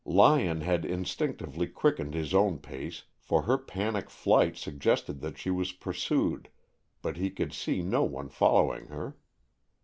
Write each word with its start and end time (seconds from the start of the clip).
Lyon 0.03 0.61
had 0.61 0.83
instinctively 0.83 1.67
quickened 1.67 2.15
his 2.15 2.33
own 2.33 2.57
pace, 2.57 3.03
for 3.19 3.43
her 3.43 3.55
panic 3.59 4.09
flight 4.09 4.57
suggested 4.57 5.21
that 5.21 5.37
she 5.37 5.51
was 5.51 5.73
pursued, 5.73 6.49
but 7.03 7.17
he 7.17 7.29
could 7.29 7.53
see 7.53 7.83
no 7.83 8.01
one 8.03 8.27
following 8.27 8.87
her. 8.87 9.15